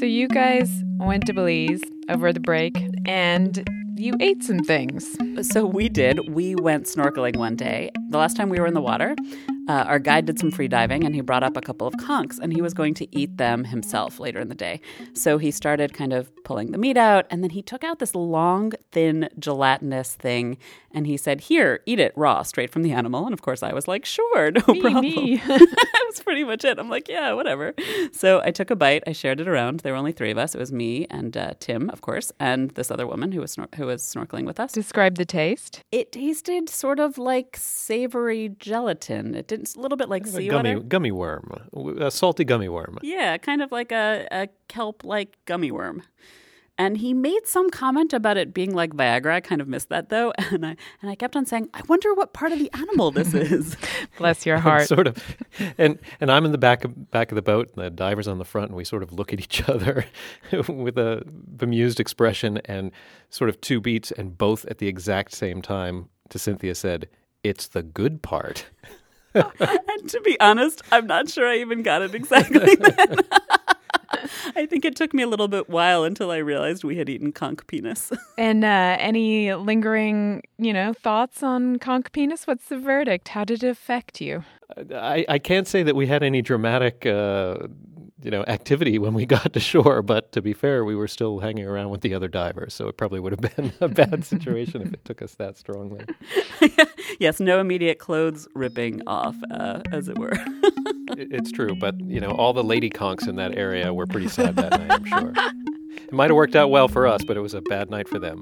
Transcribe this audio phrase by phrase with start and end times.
[0.00, 2.74] So you guys went to Belize over the break
[3.04, 5.14] and you ate some things.
[5.52, 6.34] So we did.
[6.34, 7.90] We went snorkeling one day.
[8.08, 9.14] The last time we were in the water,
[9.70, 12.38] uh, our guide did some free diving and he brought up a couple of conchs
[12.40, 14.80] and he was going to eat them himself later in the day.
[15.14, 18.16] So he started kind of pulling the meat out and then he took out this
[18.16, 20.58] long, thin, gelatinous thing
[20.92, 23.24] and he said, Here, eat it raw, straight from the animal.
[23.24, 25.02] And of course, I was like, Sure, no Me, problem.
[25.04, 25.36] me.
[25.46, 26.80] that was pretty much it.
[26.80, 27.74] I'm like, Yeah, whatever.
[28.12, 29.04] So I took a bite.
[29.06, 29.80] I shared it around.
[29.80, 30.54] There were only three of us.
[30.54, 33.72] It was me and uh, Tim, of course, and this other woman who was, snor-
[33.76, 34.72] who was snorkeling with us.
[34.72, 35.84] Describe the taste.
[35.92, 39.36] It tasted sort of like savory gelatin.
[39.36, 40.86] It did a little bit like A sea gummy water.
[40.86, 41.52] gummy worm,
[41.98, 42.98] a salty gummy worm.
[43.02, 46.02] Yeah, kind of like a, a kelp like gummy worm.
[46.78, 49.32] And he made some comment about it being like Viagra.
[49.34, 52.14] I kind of missed that though, and I and I kept on saying, "I wonder
[52.14, 53.76] what part of the animal this is."
[54.18, 54.88] Bless your heart.
[54.88, 55.18] sort of,
[55.76, 58.38] and and I'm in the back of back of the boat, and the diver's on
[58.38, 60.06] the front, and we sort of look at each other
[60.68, 62.92] with a bemused expression, and
[63.28, 66.08] sort of two beats, and both at the exact same time.
[66.30, 67.08] To Cynthia said,
[67.44, 68.64] "It's the good part."
[69.34, 73.18] And to be honest, I'm not sure I even got it exactly then.
[74.56, 77.32] I think it took me a little bit while until I realized we had eaten
[77.32, 78.12] conch penis.
[78.38, 82.46] And uh, any lingering, you know, thoughts on conch penis?
[82.46, 83.28] What's the verdict?
[83.28, 84.44] How did it affect you?
[84.94, 87.68] I, I can't say that we had any dramatic, uh,
[88.22, 90.02] you know, activity when we got to shore.
[90.02, 92.96] But to be fair, we were still hanging around with the other divers, so it
[92.96, 96.04] probably would have been a bad situation if it took us that strongly.
[97.20, 100.32] yes, no immediate clothes ripping off, uh, as it were.
[100.32, 104.28] It- it's true, but you know, all the lady conchs in that area were pretty
[104.28, 104.90] sad that night.
[104.90, 105.32] I'm sure.
[105.96, 108.18] It might have worked out well for us, but it was a bad night for
[108.18, 108.40] them.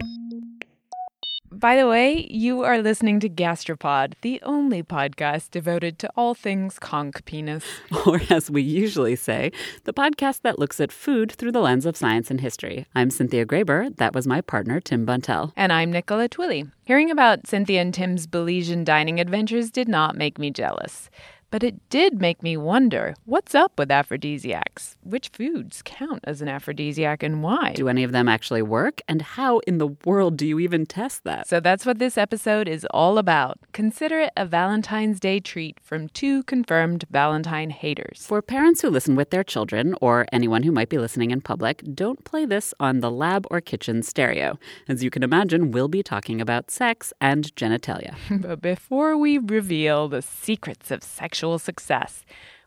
[1.59, 6.79] By the way, you are listening to Gastropod, the only podcast devoted to all things
[6.79, 7.65] conch penis.
[8.07, 9.51] or as we usually say,
[9.83, 12.87] the podcast that looks at food through the lens of science and history.
[12.95, 13.93] I'm Cynthia Graber.
[13.97, 15.53] That was my partner, Tim Buntel.
[15.57, 16.71] And I'm Nicola Twilley.
[16.85, 21.11] Hearing about Cynthia and Tim's Belizean dining adventures did not make me jealous.
[21.51, 24.97] But it did make me wonder what's up with aphrodisiacs?
[25.03, 27.73] Which foods count as an aphrodisiac and why?
[27.75, 29.01] Do any of them actually work?
[29.09, 31.49] And how in the world do you even test that?
[31.49, 33.59] So that's what this episode is all about.
[33.73, 38.27] Consider it a Valentine's Day treat from two confirmed Valentine haters.
[38.27, 41.83] For parents who listen with their children, or anyone who might be listening in public,
[41.95, 44.59] don't play this on the lab or kitchen stereo.
[44.87, 48.15] As you can imagine, we'll be talking about sex and genitalia.
[48.49, 51.03] But before we reveal the secrets of
[51.39, 52.25] sexual success,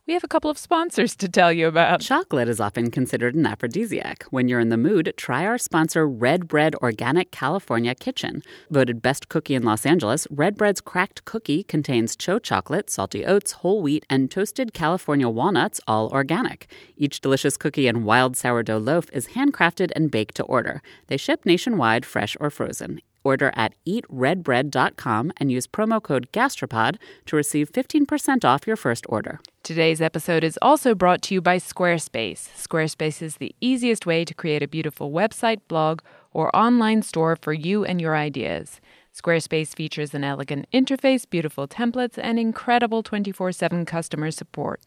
[0.08, 2.00] we have a couple of sponsors to tell you about.
[2.00, 4.24] Chocolate is often considered an aphrodisiac.
[4.30, 8.42] When you're in the mood, try our sponsor, Red Bread Organic California Kitchen.
[8.70, 13.52] Voted best cookie in Los Angeles, Red Bread's cracked cookie contains cho chocolate, salty oats,
[13.52, 16.72] whole wheat, and toasted California walnuts, all organic.
[16.96, 20.81] Each delicious cookie and wild sourdough loaf is handcrafted and baked to order.
[21.08, 23.02] They ship nationwide, fresh or frozen.
[23.24, 29.40] Order at eatredbread.com and use promo code GASTROPOD to receive 15% off your first order.
[29.64, 32.50] Today's episode is also brought to you by Squarespace.
[32.58, 36.02] Squarespace is the easiest way to create a beautiful website, blog,
[36.34, 38.81] or online store for you and your ideas.
[39.14, 44.81] Squarespace features an elegant interface, beautiful templates, and incredible 24 7 customer support.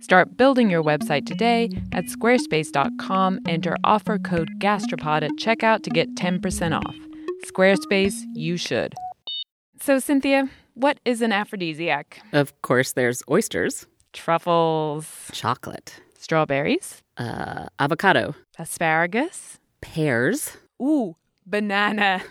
[0.00, 3.40] Start building your website today at squarespace.com.
[3.46, 6.96] Enter offer code GASTROPOD at checkout to get 10% off.
[7.50, 8.94] Squarespace, you should.
[9.80, 12.20] So, Cynthia, what is an aphrodisiac?
[12.32, 19.58] Of course, there's oysters, Truffles, chocolate, strawberries, uh, avocado, asparagus.
[19.80, 20.56] pears.
[20.80, 22.22] Ooh, banana.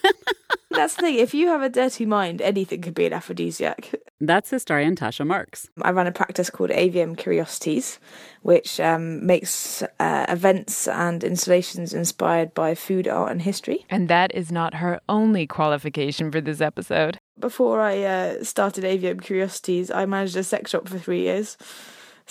[0.70, 1.18] That's the thing.
[1.18, 3.92] If you have a dirty mind, anything could be an aphrodisiac.
[4.20, 5.68] That's historian Tasha Marks.
[5.82, 8.00] I run a practice called AVM Curiosities,
[8.42, 13.86] which um, makes uh, events and installations inspired by food, art, and history.
[13.88, 17.18] And that is not her only qualification for this episode.
[17.38, 21.56] Before I uh, started AVM Curiosities, I managed a sex shop for three years.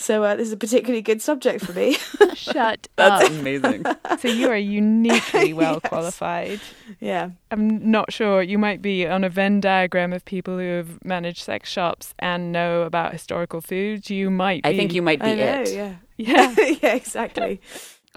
[0.00, 1.96] So uh, this is a particularly good subject for me.
[2.34, 3.30] Shut That's up.
[3.32, 3.84] amazing.
[4.20, 5.88] So you are uniquely well Yes.
[5.90, 6.60] qualified.
[7.00, 7.30] yeah.
[7.50, 8.40] I'm not sure.
[8.40, 12.52] You might be on a Venn diagram of people who have managed sex shops and
[12.52, 14.08] know about historical foods.
[14.08, 14.68] You might be.
[14.70, 15.72] I think you might be I know, it.
[15.74, 15.94] yeah.
[16.16, 16.54] Yeah.
[16.82, 17.60] yeah, exactly.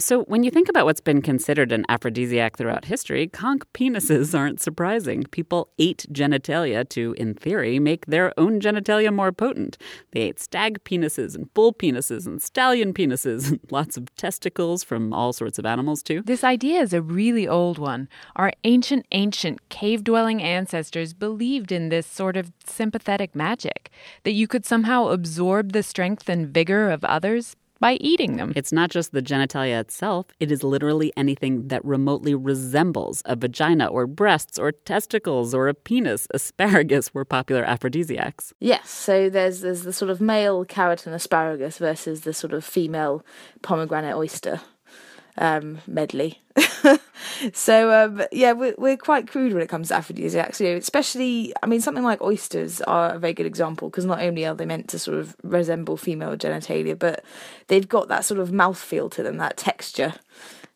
[0.01, 4.59] So, when you think about what's been considered an aphrodisiac throughout history, conch penises aren't
[4.59, 5.24] surprising.
[5.30, 9.77] People ate genitalia to, in theory, make their own genitalia more potent.
[10.12, 15.13] They ate stag penises and bull penises and stallion penises and lots of testicles from
[15.13, 16.24] all sorts of animals, too.
[16.24, 18.09] This idea is a really old one.
[18.36, 23.92] Our ancient, ancient cave dwelling ancestors believed in this sort of sympathetic magic
[24.24, 28.54] that you could somehow absorb the strength and vigor of others by eating them.
[28.56, 33.88] It's not just the genitalia itself, it is literally anything that remotely resembles a vagina
[33.88, 36.28] or breasts or testicles or a penis.
[36.33, 38.54] Asparagus were popular aphrodisiacs.
[38.60, 42.63] Yes, so there's there's the sort of male carrot and asparagus versus the sort of
[42.63, 43.25] female
[43.62, 44.62] pomegranate oyster
[45.38, 46.42] um, medley.
[47.54, 50.60] so um, yeah, we're we're quite crude when it comes to aphrodisiacs.
[50.60, 54.22] You know, especially I mean something like oysters are a very good example because not
[54.22, 57.24] only are they meant to sort of resemble female genitalia, but
[57.68, 60.13] they've got that sort of mouthfeel to them, that texture.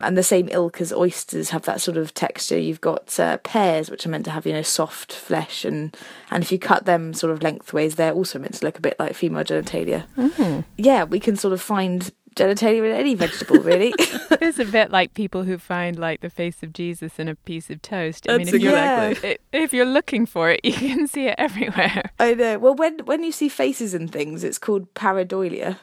[0.02, 2.60] And the same ilk as oysters have that sort of texture.
[2.60, 5.96] You've got uh, pears, which are meant to have you know soft flesh, and
[6.30, 9.00] and if you cut them sort of lengthways, they're also meant to look a bit
[9.00, 10.06] like female genitalia.
[10.18, 10.66] Mm.
[10.78, 13.94] Yeah, we can sort of find genitalia in any vegetable, really.
[13.98, 17.70] it's a bit like people who find like the face of Jesus in a piece
[17.70, 18.30] of toast.
[18.30, 19.30] I mean, if exactly.
[19.30, 22.12] you're, if you're looking for it, you can see it everywhere.
[22.20, 22.60] I know.
[22.60, 25.78] Well, when when you see faces and things, it's called pareidolia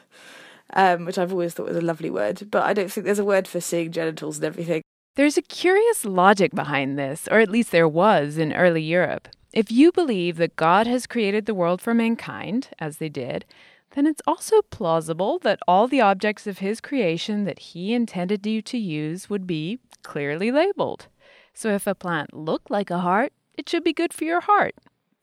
[0.73, 3.25] um, which I've always thought was a lovely word, but I don't think there's a
[3.25, 4.81] word for seeing genitals and everything.
[5.15, 9.27] There's a curious logic behind this, or at least there was in early Europe.
[9.51, 13.45] If you believe that God has created the world for mankind, as they did,
[13.93, 18.61] then it's also plausible that all the objects of his creation that he intended you
[18.63, 21.07] to use would be clearly labeled.
[21.53, 24.75] So if a plant looked like a heart, it should be good for your heart.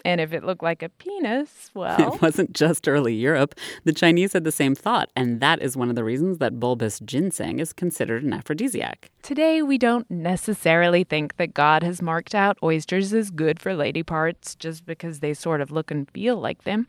[0.05, 2.14] And if it looked like a penis, well.
[2.14, 3.55] It wasn't just early Europe.
[3.85, 7.00] The Chinese had the same thought, and that is one of the reasons that bulbous
[7.00, 9.11] ginseng is considered an aphrodisiac.
[9.23, 14.02] Today, we don't necessarily think that God has marked out oysters as good for lady
[14.02, 16.87] parts just because they sort of look and feel like them.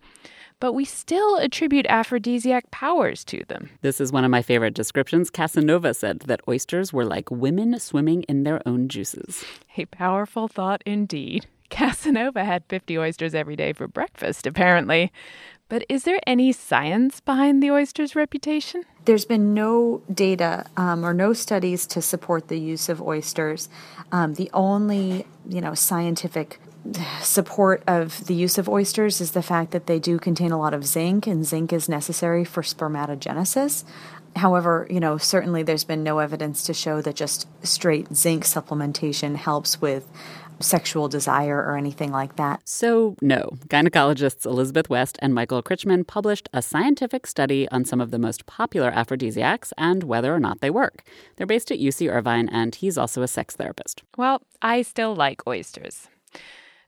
[0.62, 3.72] But we still attribute aphrodisiac powers to them.
[3.82, 5.32] This is one of my favorite descriptions.
[5.32, 9.44] Casanova said that oysters were like women swimming in their own juices.
[9.76, 11.48] A powerful thought indeed.
[11.72, 15.12] Casanova had 50 oysters every day for breakfast, apparently.
[15.70, 18.84] But is there any science behind the oyster's reputation?
[19.06, 23.70] There's been no data um, or no studies to support the use of oysters.
[24.12, 26.60] Um, the only, you know, scientific
[27.22, 30.74] support of the use of oysters is the fact that they do contain a lot
[30.74, 33.86] of zinc, and zinc is necessary for spermatogenesis.
[34.36, 39.36] However, you know, certainly there's been no evidence to show that just straight zinc supplementation
[39.36, 40.08] helps with
[40.62, 42.62] sexual desire or anything like that.
[42.66, 43.58] So, no.
[43.68, 48.46] Gynecologists Elizabeth West and Michael Krychman published a scientific study on some of the most
[48.46, 51.04] popular aphrodisiacs and whether or not they work.
[51.36, 54.04] They're based at UC Irvine, and he's also a sex therapist.
[54.18, 56.08] Well, I still like oysters.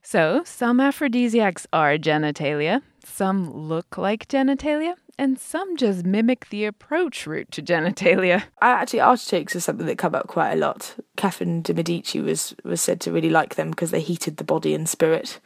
[0.01, 7.27] So, some aphrodisiacs are genitalia, some look like genitalia, and some just mimic the approach
[7.27, 8.43] route to genitalia.
[8.61, 10.95] I actually artichokes are something that come up quite a lot.
[11.15, 14.73] Catherine de Medici was was said to really like them because they heated the body
[14.73, 15.39] and spirit.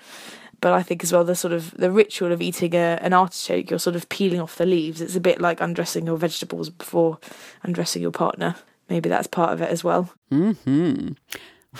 [0.59, 3.69] But I think as well the sort of the ritual of eating a, an artichoke,
[3.69, 5.01] you're sort of peeling off the leaves.
[5.01, 7.19] It's a bit like undressing your vegetables before
[7.63, 8.55] undressing your partner.
[8.89, 10.13] Maybe that's part of it as well.
[10.29, 11.09] Hmm.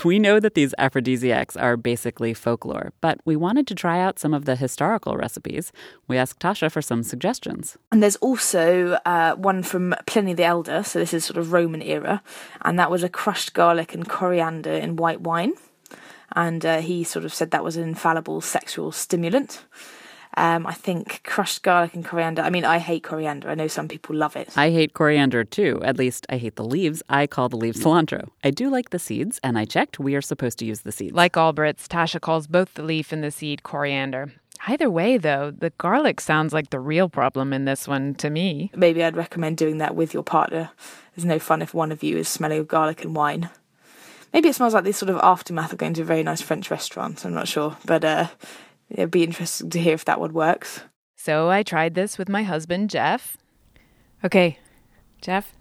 [0.04, 4.34] We know that these aphrodisiacs are basically folklore, but we wanted to try out some
[4.34, 5.72] of the historical recipes.
[6.08, 7.78] We asked Tasha for some suggestions.
[7.92, 11.82] And there's also uh, one from Pliny the Elder, so this is sort of Roman
[11.82, 12.22] era,
[12.62, 15.54] and that was a crushed garlic and coriander in white wine.
[16.36, 19.64] And uh, he sort of said that was an infallible sexual stimulant.
[20.35, 22.41] Um, I think crushed garlic and coriander.
[22.41, 23.50] I mean, I hate coriander.
[23.50, 24.56] I know some people love it.
[24.56, 25.81] I hate coriander too.
[25.83, 27.01] At least I hate the leaves.
[27.09, 28.29] I call the leaves cilantro.
[28.43, 30.00] I do like the seeds, and I checked.
[30.00, 31.15] We are supposed to use the seeds.
[31.15, 34.31] Like all Brits, Tasha calls both the leaf and the seed coriander.
[34.67, 38.72] Either way, though, the garlic sounds like the real problem in this one to me.
[38.75, 40.72] Maybe I'd recommend doing that with your partner.
[41.15, 43.50] There's no fun if one of you is smelling of garlic and wine.
[44.34, 46.69] Maybe it smells like this sort of aftermath of going to a very nice French
[46.69, 47.25] restaurant.
[47.25, 48.27] I'm not sure, but uh,
[48.89, 50.82] it'd be interesting to hear if that one works.
[51.15, 53.38] So I tried this with my husband, Jeff.
[54.24, 54.60] Okay,
[55.22, 55.53] Jeff?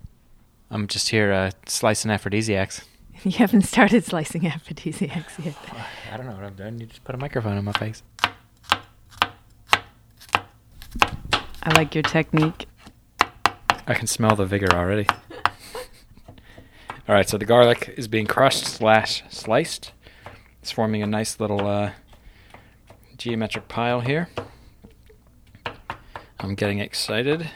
[0.71, 2.83] I'm just here uh, slicing aphrodisiacs.
[3.25, 5.57] You haven't started slicing aphrodisiacs yet.
[6.13, 6.79] I don't know what I'm doing.
[6.79, 8.03] You just put a microphone in my face.
[11.63, 12.67] I like your technique.
[13.87, 15.07] I can smell the vigor already.
[17.09, 19.93] All right, so the garlic is being crushed slash sliced.
[20.61, 21.93] It's forming a nice little uh,
[23.17, 24.29] geometric pile here.
[26.39, 27.49] I'm getting excited.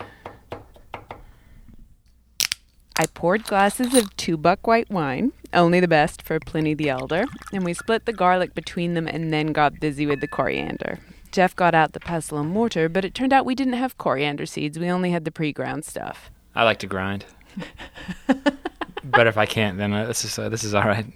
[2.96, 7.24] I poured glasses of two buck white wine, only the best for Pliny the Elder,
[7.52, 10.98] and we split the garlic between them and then got busy with the coriander.
[11.32, 14.46] Jeff got out the pestle and mortar, but it turned out we didn't have coriander
[14.46, 14.78] seeds.
[14.78, 16.30] We only had the pre ground stuff.
[16.54, 17.24] I like to grind.
[19.04, 21.06] but if I can't, then uh, this is uh, this is all right.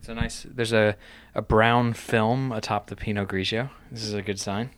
[0.00, 0.46] Okay, it's a nice.
[0.48, 0.96] There's a
[1.34, 3.70] a brown film atop the Pinot Grigio.
[3.90, 4.70] This is a good sign.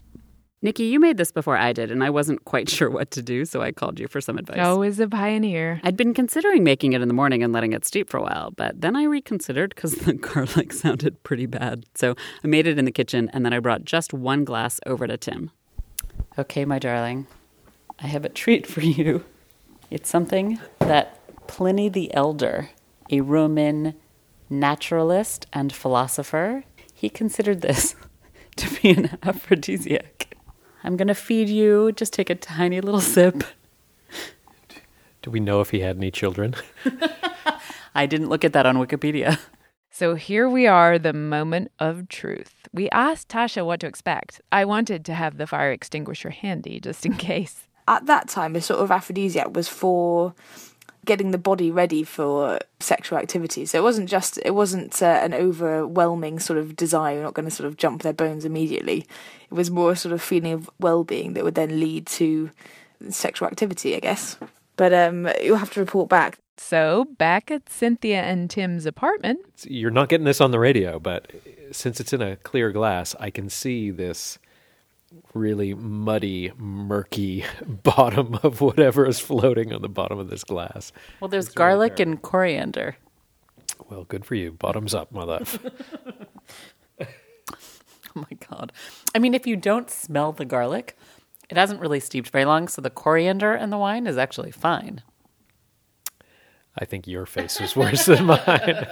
[0.65, 3.45] Nikki, you made this before I did, and I wasn't quite sure what to do,
[3.45, 4.61] so I called you for some advice.
[4.61, 5.81] Always a pioneer.
[5.83, 8.53] I'd been considering making it in the morning and letting it steep for a while,
[8.53, 11.85] but then I reconsidered because the garlic sounded pretty bad.
[11.95, 12.15] So
[12.45, 15.17] I made it in the kitchen, and then I brought just one glass over to
[15.17, 15.51] Tim.
[16.39, 17.27] Okay, my darling,
[17.99, 19.25] I have a treat for you.
[19.91, 22.71] It's something that Pliny the Elder,
[23.11, 23.95] a Roman
[24.53, 27.95] naturalist and philosopher, he considered this
[28.57, 30.37] to be an aphrodisiac.
[30.85, 31.93] I'm going to feed you.
[31.93, 33.45] Just take a tiny little sip.
[35.23, 36.55] Do we know if he had any children?
[37.95, 39.39] I didn't look at that on Wikipedia.
[39.91, 42.67] So here we are, the moment of truth.
[42.73, 44.41] We asked Tasha what to expect.
[44.51, 47.69] I wanted to have the fire extinguisher handy just in case.
[47.87, 50.35] At that time, a sort of aphrodisiac was for
[51.05, 53.67] getting the body ready for sexual activity.
[53.67, 57.15] So it wasn't just it wasn't uh, an overwhelming sort of desire.
[57.15, 59.07] You're not going to sort of jump their bones immediately.
[59.51, 62.51] It was more a sort of feeling of well-being that would then lead to
[63.11, 64.37] sexual activity, I guess.
[64.77, 66.39] But um, you'll have to report back.
[66.57, 71.31] So back at Cynthia and Tim's apartment, You're not getting this on the radio, but
[71.73, 74.39] since it's in a clear glass, I can see this
[75.35, 80.93] really muddy, murky bottom of whatever is floating on the bottom of this glass.
[81.21, 82.97] Well, there's garlic and coriander.
[83.89, 84.53] Well, good for you.
[84.53, 85.59] Bottoms up, my love.
[88.15, 88.73] Oh my God.
[89.15, 90.99] I mean, if you don't smell the garlic,
[91.49, 95.03] it hasn't really steeped very long, so the coriander and the wine is actually fine.
[96.79, 98.87] I think your face was worse than mine.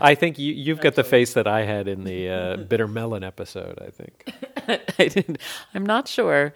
[0.00, 3.22] I think you, you've got the face that I had in the uh, bitter melon
[3.22, 3.78] episode.
[3.80, 4.32] I think.
[4.98, 5.38] I didn't,
[5.74, 6.54] I'm not sure.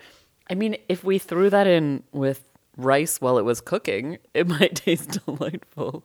[0.51, 2.43] I mean, if we threw that in with
[2.77, 6.05] rice while it was cooking, it might taste delightful.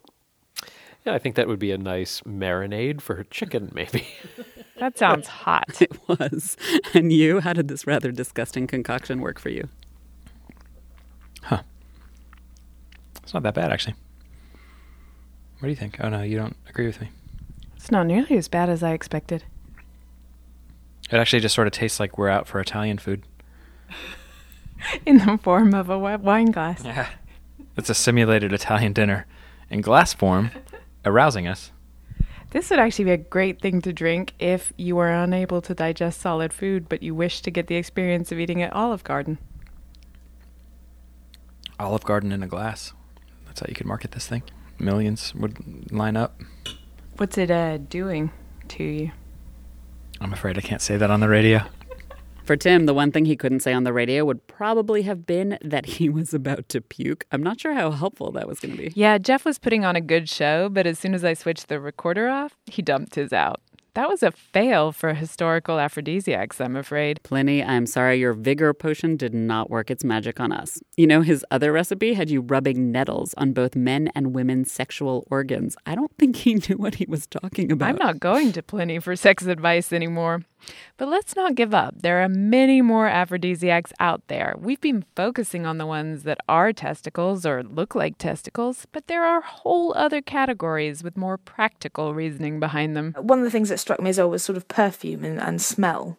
[1.06, 4.08] Yeah, I think that would be a nice marinade for chicken, maybe.
[4.80, 5.82] that sounds hot.
[5.82, 6.58] It was.
[6.94, 9.70] And you, how did this rather disgusting concoction work for you?
[11.44, 11.62] Huh.
[13.24, 13.96] It's not that bad, actually.
[15.60, 15.98] What do you think?
[16.00, 17.10] Oh, no, you don't agree with me.
[17.76, 19.44] It's not nearly as bad as I expected.
[21.10, 23.24] It actually just sort of tastes like we're out for Italian food.
[25.06, 26.84] In the form of a wine glass.
[26.84, 27.08] Yeah.
[27.76, 29.26] It's a simulated Italian dinner
[29.70, 30.52] in glass form,
[31.06, 31.72] arousing us.
[32.52, 36.22] This would actually be a great thing to drink if you were unable to digest
[36.22, 39.38] solid food, but you wish to get the experience of eating at Olive Garden.
[41.80, 42.94] Olive Garden in a glass.
[43.46, 44.44] That's how you could market this thing.
[44.80, 46.40] Millions would line up.
[47.18, 48.32] What's it uh, doing
[48.70, 49.12] to you?
[50.22, 51.62] I'm afraid I can't say that on the radio.
[52.48, 55.58] For Tim, the one thing he couldn't say on the radio would probably have been
[55.62, 57.26] that he was about to puke.
[57.30, 58.94] I'm not sure how helpful that was going to be.
[58.96, 61.80] Yeah, Jeff was putting on a good show, but as soon as I switched the
[61.80, 63.60] recorder off, he dumped his out.
[63.98, 67.20] That was a fail for historical aphrodisiacs, I'm afraid.
[67.24, 70.80] Pliny, I'm sorry, your vigor potion did not work its magic on us.
[70.98, 75.26] You know, his other recipe had you rubbing nettles on both men and women's sexual
[75.32, 75.76] organs.
[75.88, 77.90] I don't think he knew what he was talking about.
[77.90, 80.44] I'm not going to Pliny for sex advice anymore.
[80.98, 82.02] But let's not give up.
[82.02, 84.56] There are many more aphrodisiacs out there.
[84.58, 89.26] We've been focusing on the ones that are testicles or look like testicles, but there
[89.26, 93.16] are whole other categories with more practical reasoning behind them.
[93.20, 96.18] One of the things that struck me as was sort of perfume and, and smell.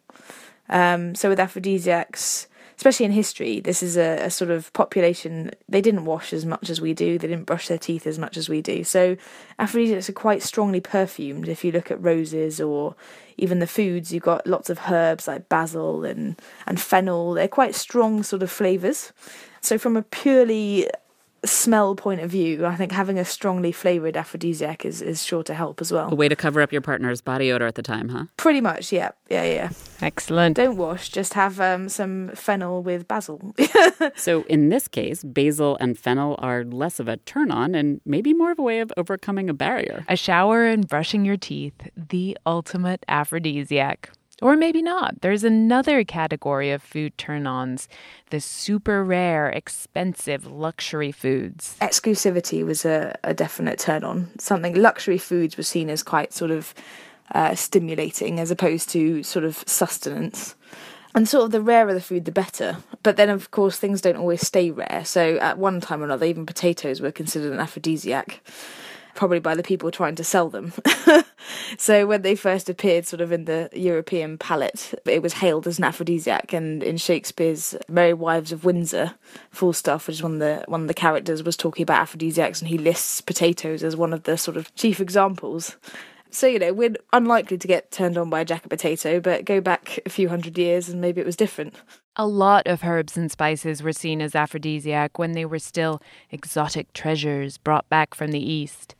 [0.69, 2.47] Um, so with aphrodisiacs,
[2.79, 5.51] especially in history, this is a, a, sort of population.
[5.67, 7.17] They didn't wash as much as we do.
[7.17, 8.85] They didn't brush their teeth as much as we do.
[8.85, 9.17] So
[9.59, 11.49] aphrodisiacs are quite strongly perfumed.
[11.49, 12.95] If you look at roses or
[13.35, 17.33] even the foods, you've got lots of herbs like basil and and fennel.
[17.33, 19.11] They're quite strong sort of flavors.
[19.59, 20.89] So from a purely
[21.45, 25.53] smell point of view, I think having a strongly flavored aphrodisiac is, is sure to
[25.53, 26.11] help as well.
[26.11, 28.25] A way to cover up your partner's body odor at the time, huh?
[28.37, 29.11] Pretty much, yeah.
[29.29, 29.69] Yeah, yeah.
[30.01, 30.57] Excellent.
[30.57, 33.55] Don't wash, just have um, some fennel with basil.
[34.15, 38.33] so in this case, basil and fennel are less of a turn on and maybe
[38.33, 40.03] more of a way of overcoming a barrier.
[40.07, 44.11] A shower and brushing your teeth, the ultimate aphrodisiac.
[44.41, 45.21] Or maybe not.
[45.21, 47.87] There's another category of food turn ons
[48.29, 51.75] the super rare, expensive luxury foods.
[51.81, 54.29] Exclusivity was a, a definite turn on.
[54.39, 56.73] Something luxury foods were seen as quite sort of
[57.33, 60.55] uh, stimulating as opposed to sort of sustenance.
[61.15, 62.77] And sort of the rarer the food, the better.
[63.01, 65.01] But then, of course, things don't always stay rare.
[65.05, 68.41] So at one time or another, even potatoes were considered an aphrodisiac
[69.19, 70.71] probably by the people trying to sell them.
[71.77, 75.77] so when they first appeared sort of in the European palate, it was hailed as
[75.77, 79.15] an aphrodisiac and in Shakespeare's Merry Wives of Windsor,
[79.51, 82.69] Falstaff, which is one of the one of the characters was talking about aphrodisiacs and
[82.69, 85.75] he lists potatoes as one of the sort of chief examples.
[86.31, 89.59] So, you know, we're unlikely to get turned on by a jacket potato, but go
[89.59, 91.75] back a few hundred years and maybe it was different.
[92.15, 96.93] A lot of herbs and spices were seen as aphrodisiac when they were still exotic
[96.93, 98.95] treasures brought back from the East.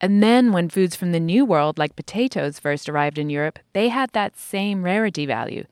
[0.00, 3.88] And then when foods from the New World, like potatoes, first arrived in Europe, they
[3.88, 5.64] had that same rarity value.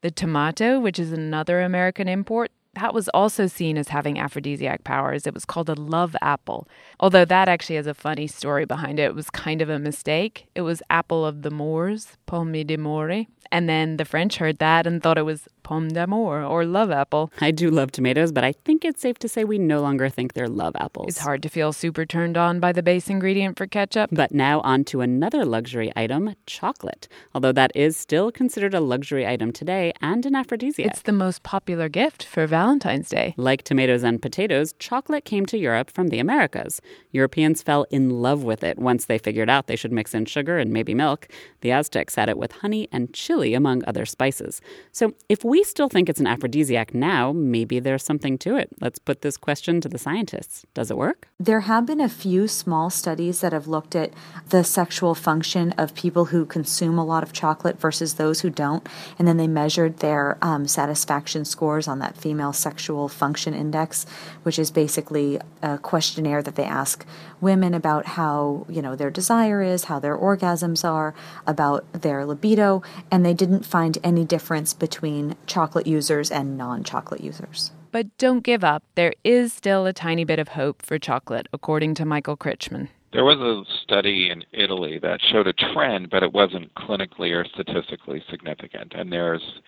[0.00, 5.26] The tomato, which is another American import, that was also seen as having aphrodisiac powers.
[5.26, 6.66] It was called a love apple.
[6.98, 9.04] Although that actually has a funny story behind it.
[9.04, 10.48] It was kind of a mistake.
[10.54, 13.26] It was apple of the Moors, pomme de more.
[13.52, 17.32] And then the French heard that and thought it was pomme d'amour or love apple.
[17.40, 20.34] I do love tomatoes, but I think it's safe to say we no longer think
[20.34, 21.08] they're love apples.
[21.08, 24.10] It's hard to feel super turned on by the base ingredient for ketchup.
[24.12, 27.08] But now on to another luxury item, chocolate.
[27.34, 30.90] Although that is still considered a luxury item today and an aphrodisiac.
[30.90, 33.34] It's the most popular gift for Valentine's Day.
[33.36, 36.80] Like tomatoes and potatoes, chocolate came to Europe from the Americas.
[37.10, 40.58] Europeans fell in love with it once they figured out they should mix in sugar
[40.58, 41.28] and maybe milk.
[41.62, 44.60] The Aztecs had it with honey and chili among other spices.
[44.92, 48.70] So if we still think it's an aphrodisiac now, maybe there's something to it.
[48.80, 50.64] Let's put this question to the scientists.
[50.74, 51.28] Does it work?
[51.38, 54.12] There have been a few small studies that have looked at
[54.48, 58.88] the sexual function of people who consume a lot of chocolate versus those who don't.
[59.18, 64.06] And then they measured their um, satisfaction scores on that female sexual function index,
[64.42, 67.04] which is basically a questionnaire that they ask
[67.40, 71.14] women about how, you know, their desire is, how their orgasms are,
[71.46, 72.82] about their libido.
[73.10, 77.72] And they didn't find any difference between chocolate users and non chocolate users.
[77.92, 78.82] But don't give up.
[78.96, 82.88] There is still a tiny bit of hope for chocolate, according to Michael Krychman.
[83.12, 87.44] There was a study in Italy that showed a trend, but it wasn't clinically or
[87.44, 88.92] statistically significant.
[88.96, 89.60] And there's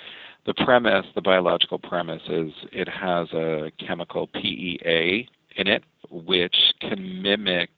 [0.46, 7.22] the premise, the biological premise is it has a chemical PEA in it, which can
[7.22, 7.70] mimic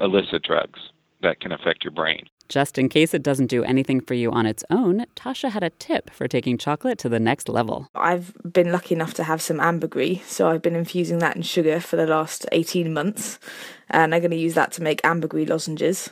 [0.00, 0.78] illicit drugs
[1.22, 2.26] that can affect your brain.
[2.48, 5.70] Just in case it doesn't do anything for you on its own, Tasha had a
[5.70, 7.88] tip for taking chocolate to the next level.
[7.94, 11.80] I've been lucky enough to have some ambergris, so I've been infusing that in sugar
[11.80, 13.38] for the last 18 months,
[13.90, 16.10] and I'm going to use that to make ambergris lozenges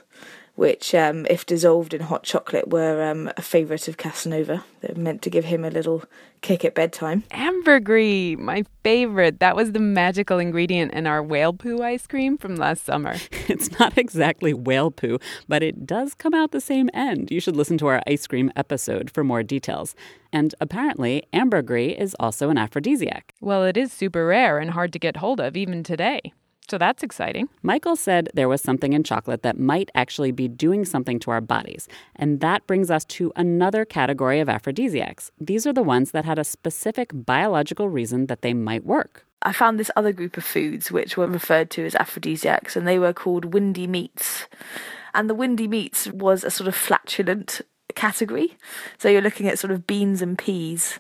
[0.55, 4.65] which, um, if dissolved in hot chocolate, were um, a favourite of Casanova.
[4.81, 6.05] They're meant to give him a little
[6.43, 7.25] kick at bedtime.
[7.33, 9.41] Ambergris, my favourite.
[9.41, 13.17] That was the magical ingredient in our whale poo ice cream from last summer.
[13.49, 17.31] it's not exactly whale poo, but it does come out the same end.
[17.31, 19.97] You should listen to our ice cream episode for more details.
[20.33, 23.35] And apparently, ambergris is also an aphrodisiac.
[23.41, 26.33] Well, it is super rare and hard to get hold of even today.
[26.69, 27.49] So that's exciting.
[27.63, 31.43] Michael said there was something in chocolate that might actually be doing something to our
[31.43, 31.89] bodies.
[32.17, 35.31] And that brings us to another category of aphrodisiacs.
[35.39, 39.27] These are the ones that had a specific biological reason that they might work.
[39.43, 42.99] I found this other group of foods which were referred to as aphrodisiacs, and they
[42.99, 44.47] were called windy meats.
[45.13, 47.61] And the windy meats was a sort of flatulent
[47.95, 48.57] category.
[48.97, 50.99] So you're looking at sort of beans and peas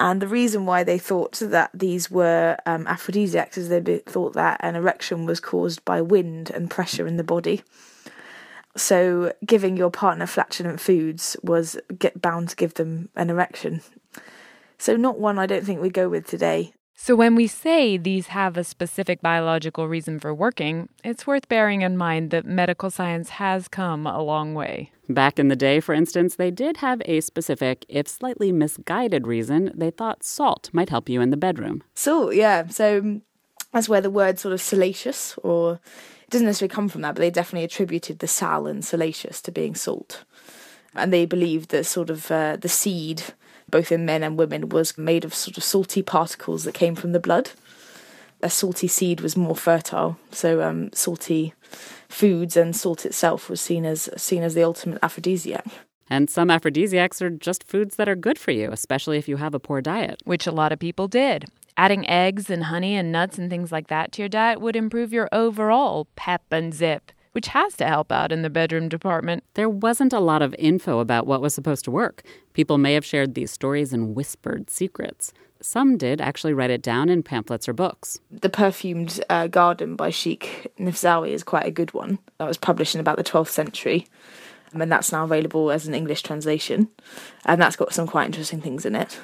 [0.00, 4.58] and the reason why they thought that these were um, aphrodisiacs is they thought that
[4.62, 7.62] an erection was caused by wind and pressure in the body.
[8.76, 13.82] So giving your partner flatulent foods was get bound to give them an erection.
[14.78, 16.72] So not one I don't think we go with today.
[17.02, 21.80] So, when we say these have a specific biological reason for working, it's worth bearing
[21.80, 24.92] in mind that medical science has come a long way.
[25.08, 29.72] Back in the day, for instance, they did have a specific, if slightly misguided reason.
[29.74, 31.82] They thought salt might help you in the bedroom.
[31.94, 32.66] Salt, yeah.
[32.66, 33.22] So, um,
[33.72, 35.80] that's where the word sort of salacious, or
[36.24, 39.50] it doesn't necessarily come from that, but they definitely attributed the sal and salacious to
[39.50, 40.24] being salt.
[40.94, 43.22] And they believed that sort of uh, the seed
[43.70, 47.12] both in men and women, was made of sort of salty particles that came from
[47.12, 47.50] the blood.
[48.42, 51.52] A salty seed was more fertile, so um, salty
[52.08, 55.66] foods and salt itself was seen as seen as the ultimate aphrodisiac.
[56.08, 59.54] And some aphrodisiacs are just foods that are good for you, especially if you have
[59.54, 60.20] a poor diet.
[60.24, 61.44] Which a lot of people did.
[61.76, 65.12] Adding eggs and honey and nuts and things like that to your diet would improve
[65.12, 69.44] your overall pep and zip which has to help out in the bedroom department.
[69.54, 72.22] There wasn't a lot of info about what was supposed to work.
[72.52, 75.32] People may have shared these stories in whispered secrets.
[75.62, 78.18] Some did actually write it down in pamphlets or books.
[78.30, 82.18] The Perfumed uh, Garden by Sheikh Nafzawi is quite a good one.
[82.38, 84.06] That was published in about the 12th century,
[84.72, 86.88] and that's now available as an English translation.
[87.44, 89.20] And that's got some quite interesting things in it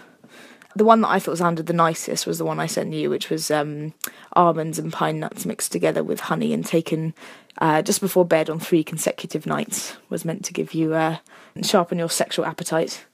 [0.76, 3.30] the one that I thought sounded the nicest was the one I sent you, which
[3.30, 3.94] was um,
[4.34, 7.14] almonds and pine nuts mixed together with honey and taken
[7.58, 9.96] uh, just before bed on three consecutive nights.
[10.08, 11.18] Was meant to give you uh,
[11.62, 13.04] sharpen your sexual appetite.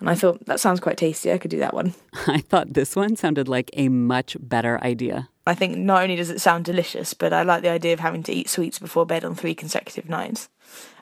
[0.00, 1.30] And I thought that sounds quite tasty.
[1.30, 1.94] I could do that one.
[2.26, 5.28] I thought this one sounded like a much better idea.
[5.46, 8.24] I think not only does it sound delicious, but I like the idea of having
[8.24, 10.48] to eat sweets before bed on three consecutive nights.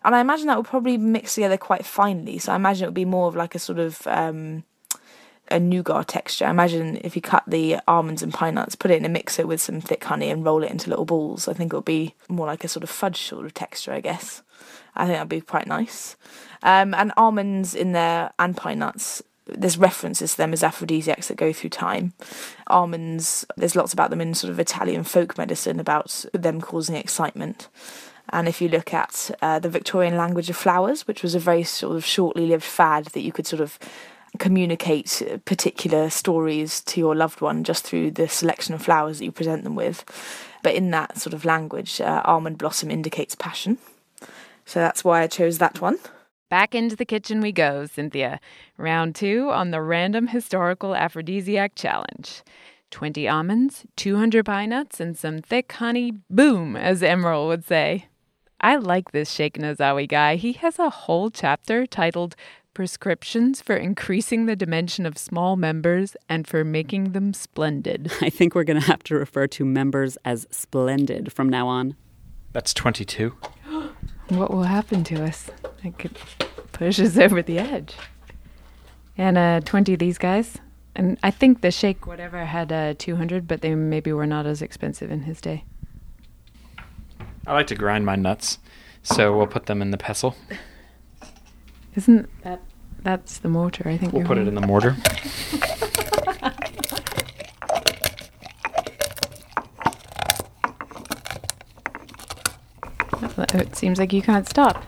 [0.04, 2.38] And I imagine that would probably mix together quite finely.
[2.38, 4.64] So I imagine it would be more of like a sort of um,
[5.50, 6.46] a nougat texture.
[6.46, 9.60] Imagine if you cut the almonds and pine nuts, put it in a mixer with
[9.60, 12.46] some thick honey and roll it into little balls, I think it would be more
[12.46, 14.42] like a sort of fudge sort of texture, I guess.
[14.94, 16.16] I think that'd be quite nice.
[16.62, 21.36] Um, and almonds in there and pine nuts, there's references to them as aphrodisiacs that
[21.36, 22.12] go through time.
[22.66, 27.68] Almonds, there's lots about them in sort of Italian folk medicine about them causing excitement.
[28.32, 31.64] And if you look at uh, the Victorian language of flowers, which was a very
[31.64, 33.78] sort of shortly lived fad that you could sort of
[34.38, 39.32] communicate particular stories to your loved one just through the selection of flowers that you
[39.32, 40.04] present them with.
[40.62, 43.78] But in that sort of language, uh, almond blossom indicates passion.
[44.64, 45.98] So that's why I chose that one.
[46.48, 48.40] Back into the kitchen we go, Cynthia.
[48.76, 52.42] Round two on the random historical aphrodisiac challenge.
[52.90, 56.12] 20 almonds, 200 pine nuts, and some thick honey.
[56.28, 58.06] Boom, as Emeril would say.
[58.60, 60.36] I like this Sheikh Nazawi guy.
[60.36, 62.36] He has a whole chapter titled
[62.74, 68.12] prescriptions for increasing the dimension of small members and for making them splendid.
[68.20, 71.96] I think we're going to have to refer to members as splendid from now on.
[72.52, 73.34] That's 22.
[74.28, 75.50] what will happen to us?
[75.84, 76.18] It could
[76.72, 77.94] push us over the edge.
[79.16, 80.58] And uh, 20 of these guys.
[80.94, 84.62] And I think the Sheikh whatever had uh, 200, but they maybe were not as
[84.62, 85.64] expensive in his day.
[87.46, 88.58] I like to grind my nuts,
[89.02, 90.36] so we'll put them in the pestle.
[91.94, 92.60] Isn't that
[93.02, 93.88] that's the mortar?
[93.88, 94.96] I think we'll put it in the mortar.
[103.52, 104.84] It seems like you can't stop.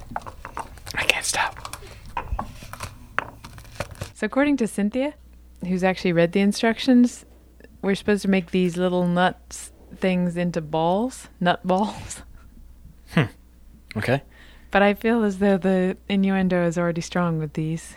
[0.95, 1.77] I can't stop.
[4.15, 5.15] So, according to Cynthia,
[5.67, 7.25] who's actually read the instructions,
[7.81, 12.23] we're supposed to make these little nuts things into balls, nut balls.
[13.15, 13.25] Hmm.
[13.97, 14.23] Okay.
[14.72, 17.94] But I feel as though the innuendo is already strong with these.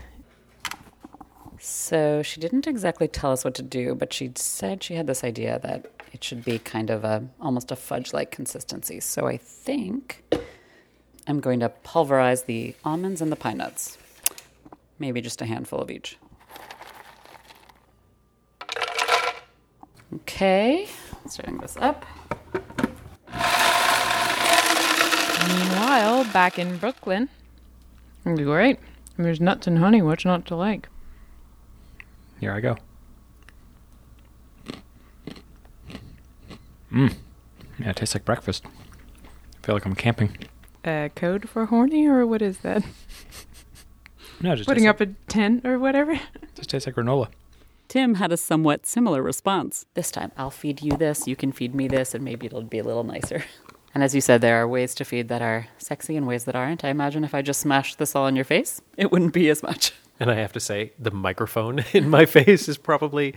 [1.57, 5.23] So she didn't exactly tell us what to do, but she said she had this
[5.23, 8.99] idea that it should be kind of a almost a fudge-like consistency.
[8.99, 10.23] So I think
[11.25, 13.97] I'm going to pulverize the almonds and the pine nuts.
[14.99, 16.17] Maybe just a handful of each.
[20.13, 20.87] Okay,
[21.25, 22.05] starting this up.
[25.95, 27.29] Meanwhile, back in Brooklyn,
[28.25, 28.79] great.
[29.15, 30.01] There's nuts and honey.
[30.01, 30.89] What's not to like?
[32.37, 32.75] Here I go.
[36.91, 37.15] Mmm.
[37.79, 38.65] Yeah, it tastes like breakfast.
[38.65, 40.37] I feel like I'm camping.
[40.83, 42.83] Uh, code for horny, or what is that?
[44.41, 46.19] No, just putting up like, a tent or whatever.
[46.55, 47.29] Just tastes like granola.
[47.87, 49.85] Tim had a somewhat similar response.
[49.93, 52.79] This time, I'll feed you this, you can feed me this, and maybe it'll be
[52.79, 53.45] a little nicer.
[53.95, 56.55] And as you said, there are ways to feed that are sexy and ways that
[56.55, 56.83] aren't.
[56.83, 59.63] I imagine if I just smashed this all in your face, it wouldn't be as
[59.63, 59.93] much.
[60.19, 63.33] And I have to say, the microphone in my face is probably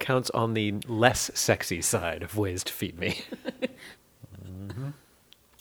[0.00, 3.22] counts on the less sexy side of ways to feed me.
[4.44, 4.88] mm-hmm.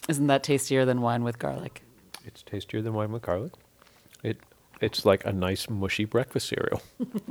[0.07, 1.83] Isn't that tastier than wine with garlic?
[2.25, 3.53] It's tastier than wine with garlic.
[4.23, 4.39] It
[4.81, 6.81] it's like a nice mushy breakfast cereal.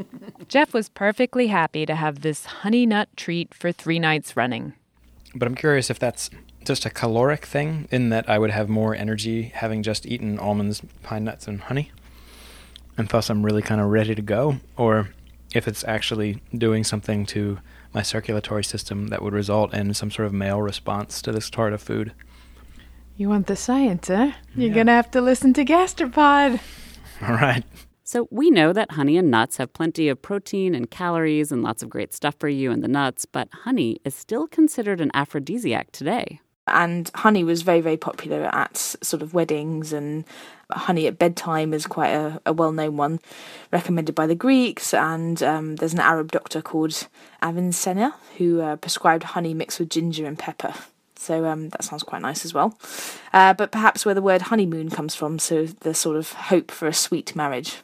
[0.48, 4.74] Jeff was perfectly happy to have this honey nut treat for three nights running.
[5.34, 6.28] But I'm curious if that's
[6.68, 10.80] just a caloric thing in that I would have more energy having just eaten almonds,
[11.02, 11.90] pine nuts, and honey,
[12.96, 15.08] and thus I'm really kind of ready to go, or
[15.54, 17.58] if it's actually doing something to
[17.92, 21.72] my circulatory system that would result in some sort of male response to this sort
[21.72, 22.12] of food.
[23.16, 24.32] You want the science, eh?
[24.54, 24.74] You're yeah.
[24.74, 26.60] gonna have to listen to Gastropod.
[27.22, 27.64] All right.
[28.04, 31.82] So, we know that honey and nuts have plenty of protein and calories and lots
[31.82, 35.92] of great stuff for you in the nuts, but honey is still considered an aphrodisiac
[35.92, 36.40] today.
[36.72, 40.24] And honey was very, very popular at sort of weddings, and
[40.70, 43.20] honey at bedtime is quite a, a well known one,
[43.72, 44.92] recommended by the Greeks.
[44.94, 47.08] And um, there's an Arab doctor called
[47.42, 50.74] Avicenna who uh, prescribed honey mixed with ginger and pepper.
[51.16, 52.78] So um, that sounds quite nice as well.
[53.32, 56.86] Uh, but perhaps where the word honeymoon comes from, so the sort of hope for
[56.86, 57.78] a sweet marriage.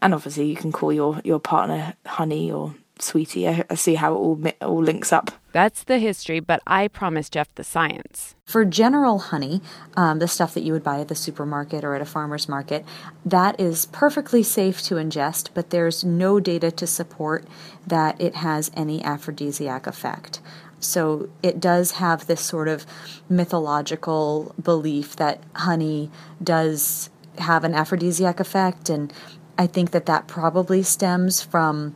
[0.00, 3.46] And obviously, you can call your, your partner honey or sweetie.
[3.46, 5.30] I, I see how it all all links up.
[5.52, 8.34] That's the history, but I promised Jeff the science.
[8.46, 9.60] For general honey,
[9.96, 12.84] um, the stuff that you would buy at the supermarket or at a farmer's market,
[13.24, 17.46] that is perfectly safe to ingest, but there's no data to support
[17.86, 20.40] that it has any aphrodisiac effect.
[20.80, 22.86] So it does have this sort of
[23.28, 26.10] mythological belief that honey
[26.42, 29.12] does have an aphrodisiac effect, and
[29.56, 31.94] I think that that probably stems from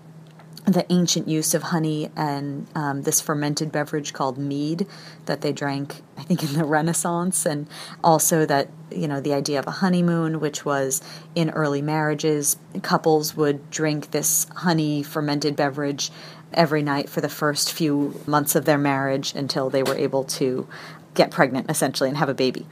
[0.66, 4.84] the ancient use of honey and um, this fermented beverage called mead
[5.26, 7.68] that they drank, I think, in the Renaissance, and
[8.02, 11.00] also that, you know, the idea of a honeymoon, which was
[11.36, 16.10] in early marriages, couples would drink this honey fermented beverage
[16.52, 20.66] every night for the first few months of their marriage until they were able to
[21.14, 22.66] get pregnant, essentially, and have a baby.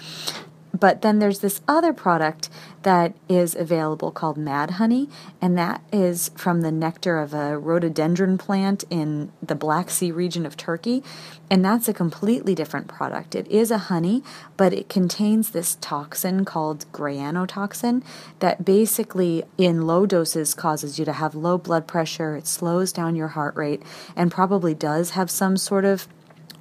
[0.74, 2.50] But then there's this other product
[2.82, 5.08] that is available called Mad Honey,
[5.40, 10.44] and that is from the nectar of a rhododendron plant in the Black Sea region
[10.44, 11.02] of Turkey.
[11.48, 13.34] And that's a completely different product.
[13.34, 14.24] It is a honey,
[14.56, 18.02] but it contains this toxin called grayanotoxin
[18.40, 22.36] that basically, in low doses, causes you to have low blood pressure.
[22.36, 23.82] It slows down your heart rate
[24.16, 26.08] and probably does have some sort of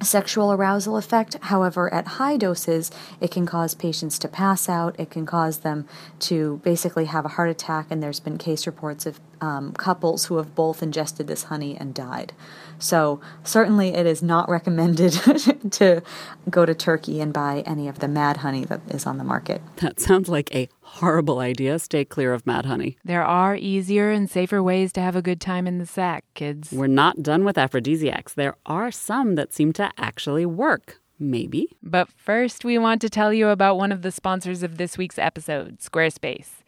[0.04, 1.36] sexual arousal effect.
[1.42, 2.90] However, at high doses,
[3.20, 4.94] it can cause patients to pass out.
[4.98, 5.86] It can cause them
[6.20, 10.36] to basically have a heart attack, and there's been case reports of um, couples who
[10.36, 12.32] have both ingested this honey and died.
[12.78, 15.12] So, certainly, it is not recommended
[15.72, 16.02] to
[16.50, 19.62] go to Turkey and buy any of the mad honey that is on the market.
[19.76, 21.78] That sounds like a horrible idea.
[21.78, 22.96] Stay clear of mad honey.
[23.04, 26.70] There are easier and safer ways to have a good time in the sack, kids.
[26.72, 28.34] We're not done with aphrodisiacs.
[28.34, 31.00] There are some that seem to actually work.
[31.18, 31.68] Maybe.
[31.82, 35.18] But first, we want to tell you about one of the sponsors of this week's
[35.18, 36.62] episode, Squarespace.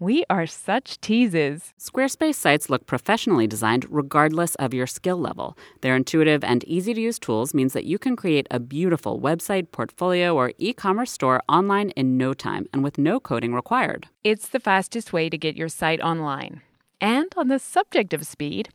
[0.00, 1.74] We are such teases.
[1.78, 5.58] Squarespace sites look professionally designed regardless of your skill level.
[5.82, 9.72] Their intuitive and easy to use tools means that you can create a beautiful website,
[9.72, 14.08] portfolio, or e commerce store online in no time and with no coding required.
[14.24, 16.62] It's the fastest way to get your site online.
[16.98, 18.70] And on the subject of speed,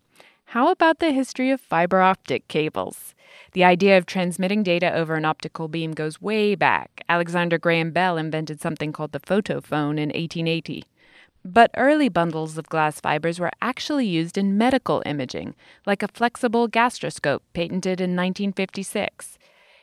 [0.49, 3.15] how about the history of fiber optic cables?
[3.53, 7.03] The idea of transmitting data over an optical beam goes way back.
[7.09, 10.83] Alexander Graham Bell invented something called the photophone in 1880.
[11.47, 15.53] But early bundles of glass fibers were actually used in medical imaging,
[15.85, 19.37] like a flexible gastroscope patented in 1956.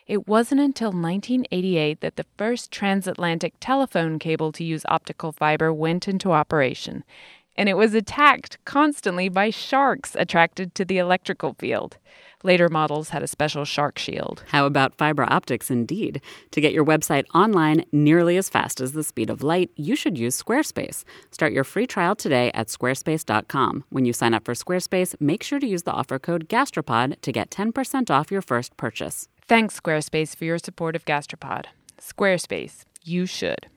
[0.09, 6.09] It wasn't until 1988 that the first transatlantic telephone cable to use optical fiber went
[6.09, 7.05] into operation,
[7.57, 11.99] and it was attacked constantly by sharks attracted to the electrical field.
[12.45, 14.43] Later models had a special shark shield.
[14.49, 16.21] How about fiber optics indeed?
[16.51, 20.19] To get your website online nearly as fast as the speed of light, you should
[20.19, 21.05] use Squarespace.
[21.31, 23.85] Start your free trial today at squarespace.com.
[23.91, 27.33] When you sign up for Squarespace, make sure to use the offer code Gastropod to
[27.33, 29.29] get 10% off your first purchase.
[29.47, 31.67] Thanks, Squarespace, for your support of Gastropod.
[32.01, 33.69] Squarespace, you should.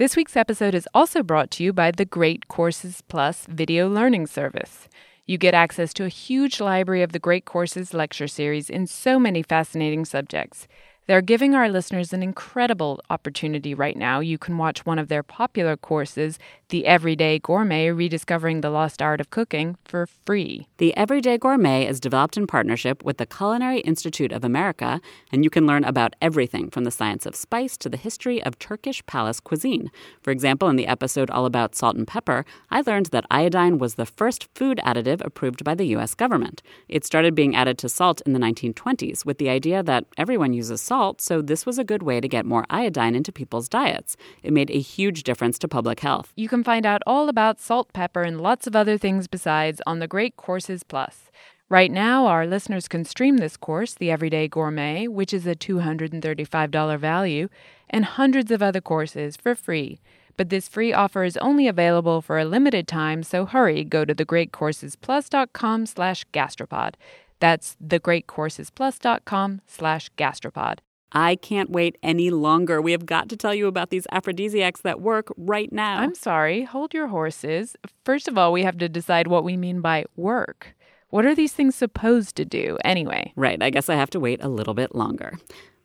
[0.00, 4.28] This week's episode is also brought to you by the Great Courses Plus video learning
[4.28, 4.88] service.
[5.26, 9.18] You get access to a huge library of the Great Courses lecture series in so
[9.18, 10.66] many fascinating subjects.
[11.10, 14.20] They're giving our listeners an incredible opportunity right now.
[14.20, 19.20] You can watch one of their popular courses, The Everyday Gourmet Rediscovering the Lost Art
[19.20, 20.68] of Cooking, for free.
[20.78, 25.00] The Everyday Gourmet is developed in partnership with the Culinary Institute of America,
[25.32, 28.60] and you can learn about everything from the science of spice to the history of
[28.60, 29.90] Turkish palace cuisine.
[30.22, 33.96] For example, in the episode all about salt and pepper, I learned that iodine was
[33.96, 36.14] the first food additive approved by the U.S.
[36.14, 36.62] government.
[36.86, 40.80] It started being added to salt in the 1920s with the idea that everyone uses
[40.80, 44.18] salt salt, so this was a good way to get more iodine into people's diets.
[44.42, 46.30] It made a huge difference to public health.
[46.36, 49.98] You can find out all about salt, pepper, and lots of other things besides on
[49.98, 51.30] the Great Courses Plus.
[51.70, 56.98] Right now, our listeners can stream this course, The Everyday Gourmet, which is a $235
[56.98, 57.48] value,
[57.88, 60.00] and hundreds of other courses for free.
[60.36, 64.14] But this free offer is only available for a limited time, so hurry, go to
[64.14, 66.96] thegreatcoursesplus.com slash gastropod.
[67.38, 70.80] That's thegreatcoursesplus.com slash gastropod.
[71.12, 72.80] I can't wait any longer.
[72.80, 75.98] We have got to tell you about these aphrodisiacs that work right now.
[75.98, 77.76] I'm sorry, hold your horses.
[78.04, 80.74] First of all, we have to decide what we mean by work.
[81.08, 83.32] What are these things supposed to do anyway?
[83.34, 85.34] Right, I guess I have to wait a little bit longer.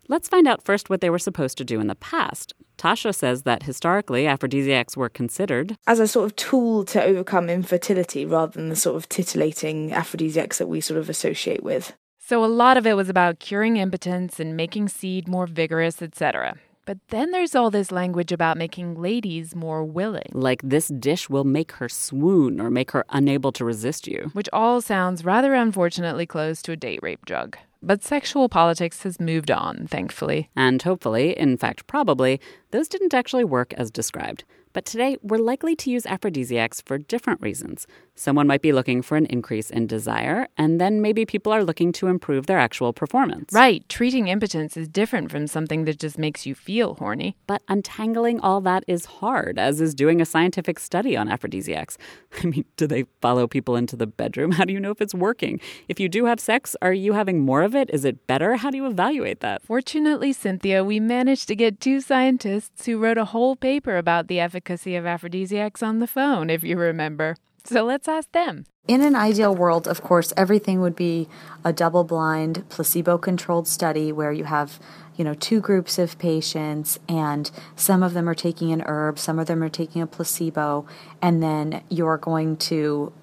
[0.07, 2.53] Let's find out first what they were supposed to do in the past.
[2.77, 8.23] Tasha says that historically, aphrodisiacs were considered as a sort of tool to overcome infertility
[8.23, 11.93] rather than the sort of titillating aphrodisiacs that we sort of associate with.
[12.27, 16.55] So a lot of it was about curing impotence and making seed more vigorous, etc.
[16.85, 20.31] But then there's all this language about making ladies more willing.
[20.31, 24.31] Like this dish will make her swoon or make her unable to resist you.
[24.33, 27.59] Which all sounds rather unfortunately close to a date rape drug.
[27.83, 30.49] But sexual politics has moved on, thankfully.
[30.55, 34.45] And hopefully, in fact, probably, those didn't actually work as described.
[34.75, 37.87] But today, we're likely to use aphrodisiacs for different reasons.
[38.13, 41.93] Someone might be looking for an increase in desire, and then maybe people are looking
[41.93, 43.53] to improve their actual performance.
[43.53, 43.87] Right.
[43.87, 47.37] Treating impotence is different from something that just makes you feel horny.
[47.47, 51.97] But untangling all that is hard, as is doing a scientific study on aphrodisiacs.
[52.43, 54.51] I mean, do they follow people into the bedroom?
[54.51, 55.61] How do you know if it's working?
[55.87, 57.89] If you do have sex, are you having more of it?
[57.93, 58.57] Is it better?
[58.57, 59.63] How do you evaluate that?
[59.63, 64.41] Fortunately, Cynthia, we managed to get two scientists who wrote a whole paper about the
[64.41, 67.35] efficacy efficacy of aphrodisiacs on the phone, if you remember.
[67.65, 68.65] So let's ask them.
[68.87, 71.27] In an ideal world, of course, everything would be
[71.63, 74.79] a double blind, placebo controlled study where you have
[75.17, 79.39] you know two groups of patients and some of them are taking an herb some
[79.39, 80.85] of them are taking a placebo
[81.21, 83.13] and then you're going to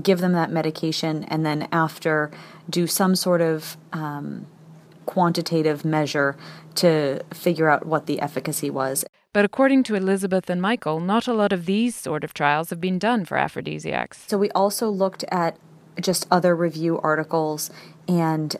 [0.00, 2.30] give them that medication and then after
[2.68, 4.46] do some sort of um,
[5.06, 6.36] quantitative measure
[6.76, 11.32] to figure out what the efficacy was but according to Elizabeth and Michael, not a
[11.32, 14.24] lot of these sort of trials have been done for aphrodisiacs.
[14.26, 15.56] So we also looked at
[16.00, 17.70] just other review articles
[18.08, 18.56] and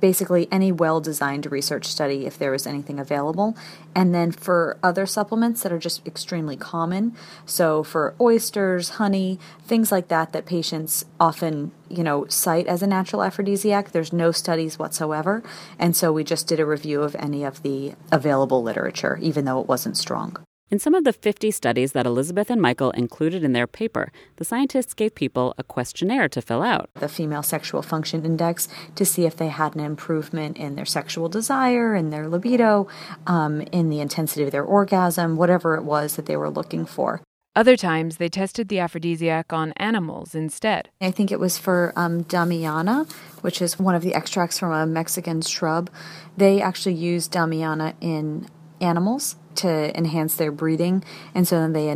[0.00, 3.56] basically any well designed research study if there is anything available.
[3.94, 7.14] And then for other supplements that are just extremely common,
[7.46, 12.86] so for oysters, honey, things like that, that patients often, you know, cite as a
[12.86, 15.42] natural aphrodisiac, there's no studies whatsoever.
[15.78, 19.60] And so we just did a review of any of the available literature, even though
[19.60, 20.36] it wasn't strong.
[20.70, 24.44] In some of the 50 studies that Elizabeth and Michael included in their paper, the
[24.44, 26.90] scientists gave people a questionnaire to fill out.
[26.96, 31.30] The female sexual function index to see if they had an improvement in their sexual
[31.30, 32.86] desire, in their libido,
[33.26, 37.22] um, in the intensity of their orgasm, whatever it was that they were looking for.
[37.56, 40.90] Other times, they tested the aphrodisiac on animals instead.
[41.00, 44.84] I think it was for um, Damiana, which is one of the extracts from a
[44.84, 45.88] Mexican shrub.
[46.36, 48.48] They actually used Damiana in
[48.82, 51.86] animals to enhance their breathing, and so then they,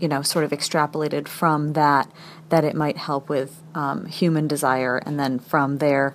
[0.00, 2.10] you know, sort of extrapolated from that
[2.48, 6.14] that it might help with um, human desire, and then from there,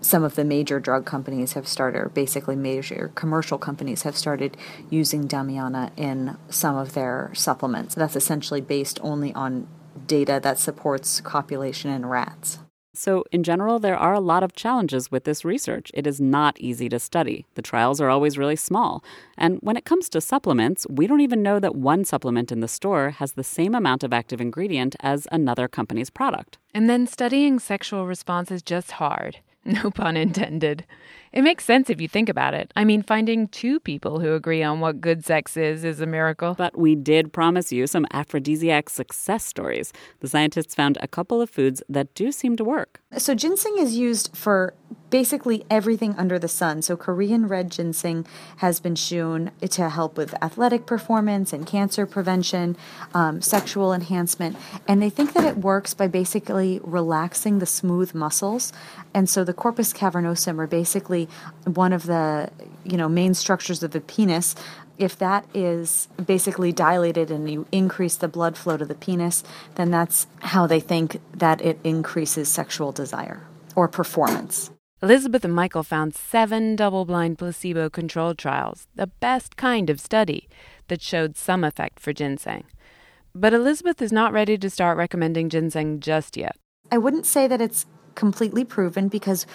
[0.00, 4.56] some of the major drug companies have started, or basically major commercial companies have started
[4.90, 7.94] using Damiana in some of their supplements.
[7.94, 9.66] That's essentially based only on
[10.06, 12.60] data that supports copulation in rats.
[12.98, 15.92] So, in general, there are a lot of challenges with this research.
[15.94, 17.46] It is not easy to study.
[17.54, 19.04] The trials are always really small.
[19.36, 22.66] And when it comes to supplements, we don't even know that one supplement in the
[22.66, 26.58] store has the same amount of active ingredient as another company's product.
[26.74, 29.38] And then studying sexual response is just hard.
[29.64, 30.86] No pun intended.
[31.32, 32.72] It makes sense if you think about it.
[32.76, 36.54] I mean, finding two people who agree on what good sex is is a miracle.
[36.54, 39.92] But we did promise you some aphrodisiac success stories.
[40.20, 43.00] The scientists found a couple of foods that do seem to work.
[43.16, 44.74] So, ginseng is used for
[45.10, 46.82] basically everything under the sun.
[46.82, 48.26] So, Korean red ginseng
[48.58, 52.76] has been shown to help with athletic performance and cancer prevention,
[53.14, 54.56] um, sexual enhancement.
[54.86, 58.72] And they think that it works by basically relaxing the smooth muscles.
[59.14, 61.17] And so, the corpus cavernosum are basically
[61.64, 62.50] one of the
[62.84, 64.54] you know main structures of the penis
[64.98, 69.42] if that is basically dilated and you increase the blood flow to the penis
[69.76, 73.42] then that's how they think that it increases sexual desire
[73.74, 79.90] or performance Elizabeth and Michael found seven double blind placebo controlled trials, the best kind
[79.90, 80.48] of study,
[80.88, 82.64] that showed some effect for ginseng.
[83.32, 86.56] But Elizabeth is not ready to start recommending ginseng just yet.
[86.90, 89.46] I wouldn't say that it's completely proven because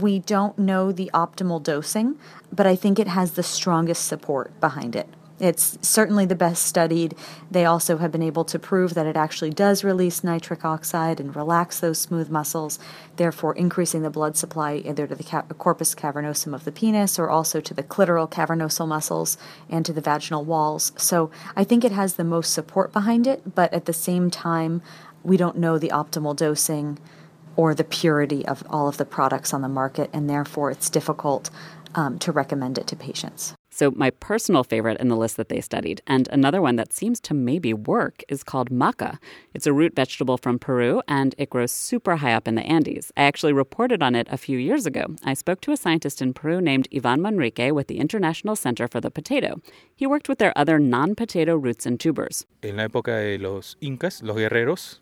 [0.00, 2.18] we don't know the optimal dosing,
[2.52, 5.08] but I think it has the strongest support behind it.
[5.38, 7.14] It's certainly the best studied.
[7.50, 11.36] They also have been able to prove that it actually does release nitric oxide and
[11.36, 12.78] relax those smooth muscles,
[13.16, 17.60] therefore increasing the blood supply either to the corpus cavernosum of the penis or also
[17.60, 19.36] to the clitoral cavernosal muscles
[19.68, 20.92] and to the vaginal walls.
[20.96, 24.80] So I think it has the most support behind it, but at the same time,
[25.22, 26.98] we don't know the optimal dosing
[27.56, 31.50] or the purity of all of the products on the market, and therefore it's difficult
[31.94, 33.54] um, to recommend it to patients.
[33.70, 37.20] So, my personal favorite in the list that they studied, and another one that seems
[37.20, 39.18] to maybe work, is called maca.
[39.52, 43.12] It's a root vegetable from Peru, and it grows super high up in the Andes.
[43.18, 45.14] I actually reported on it a few years ago.
[45.24, 48.98] I spoke to a scientist in Peru named Ivan Manrique with the International Center for
[48.98, 49.60] the Potato.
[49.94, 52.46] He worked with their other non potato roots and tubers.
[52.62, 55.00] En la época de los incas, los guerreros,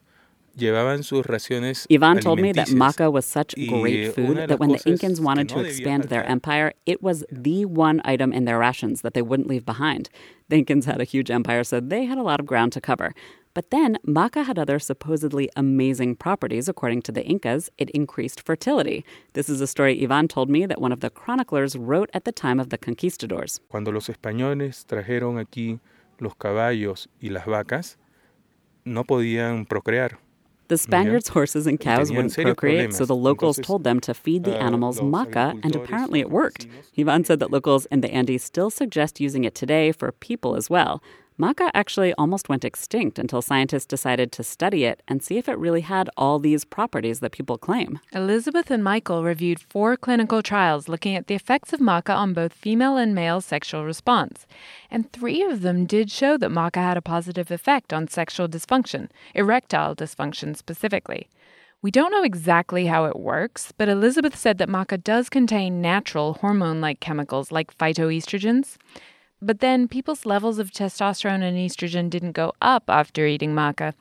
[0.56, 5.60] Ivan told me that maca was such great food that when the Incans wanted to
[5.60, 9.66] expand their empire, it was the one item in their rations that they wouldn't leave
[9.66, 10.10] behind.
[10.48, 13.14] The Incans had a huge empire, so they had a lot of ground to cover.
[13.54, 16.68] But then, maca had other supposedly amazing properties.
[16.68, 19.04] According to the Incas, it increased fertility.
[19.34, 22.32] This is a story Ivan told me that one of the chroniclers wrote at the
[22.32, 23.60] time of the conquistadors.
[23.68, 25.78] Cuando los españoles trajeron aquí
[26.18, 27.96] los caballos y las vacas
[28.84, 30.18] no podían procrear.
[30.68, 34.56] The Spaniards' horses and cows wouldn't procreate, so the locals told them to feed the
[34.56, 36.66] uh, animals maca, and apparently it worked.
[36.98, 40.70] Ivan said that locals in the Andes still suggest using it today for people as
[40.70, 41.02] well.
[41.36, 45.58] Maca actually almost went extinct until scientists decided to study it and see if it
[45.58, 47.98] really had all these properties that people claim.
[48.12, 52.52] Elizabeth and Michael reviewed four clinical trials looking at the effects of maca on both
[52.52, 54.46] female and male sexual response.
[54.92, 59.08] And three of them did show that maca had a positive effect on sexual dysfunction,
[59.34, 61.28] erectile dysfunction specifically.
[61.82, 66.34] We don't know exactly how it works, but Elizabeth said that maca does contain natural
[66.34, 68.76] hormone like chemicals like phytoestrogens.
[69.44, 73.92] But then people's levels of testosterone and estrogen didn't go up after eating maca,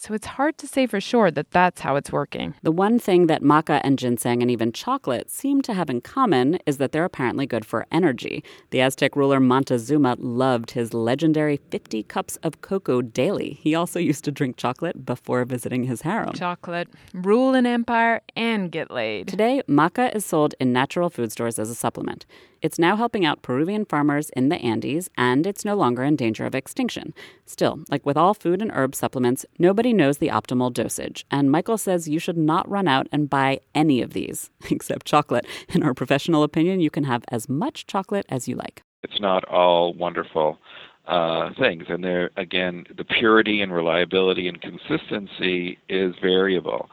[0.00, 2.54] so it's hard to say for sure that that's how it's working.
[2.62, 6.60] The one thing that maca and ginseng and even chocolate seem to have in common
[6.66, 8.44] is that they're apparently good for energy.
[8.70, 13.58] The Aztec ruler Montezuma loved his legendary 50 cups of cocoa daily.
[13.60, 16.32] He also used to drink chocolate before visiting his harem.
[16.32, 19.26] Chocolate, rule an empire, and get laid.
[19.26, 22.24] Today, maca is sold in natural food stores as a supplement.
[22.60, 26.44] It's now helping out Peruvian farmers in the Andes, and it's no longer in danger
[26.44, 27.14] of extinction.
[27.46, 31.78] Still, like with all food and herb supplements, nobody knows the optimal dosage, and Michael
[31.78, 35.46] says you should not run out and buy any of these, except chocolate.
[35.68, 38.82] In our professional opinion, you can have as much chocolate as you like.
[39.02, 40.58] it's not all wonderful
[41.06, 41.84] uh, things.
[41.88, 46.88] And there, again, the purity and reliability and consistency is variable.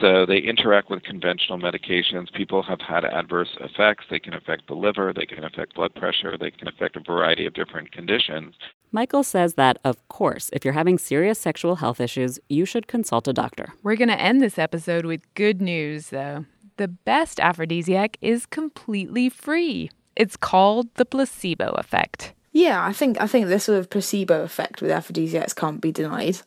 [0.00, 2.32] So they interact with conventional medications.
[2.32, 4.04] People have had adverse effects.
[4.10, 7.46] They can affect the liver, they can affect blood pressure, they can affect a variety
[7.46, 8.54] of different conditions.
[8.90, 13.28] Michael says that, of course, if you're having serious sexual health issues, you should consult
[13.28, 13.72] a doctor.
[13.82, 16.46] We're going to end this episode with good news, though.
[16.78, 19.90] The best aphrodisiac is completely free.
[20.16, 22.32] It's called the placebo effect.
[22.52, 26.38] Yeah, I think I think the sort of placebo effect with aphrodisiacs can't be denied.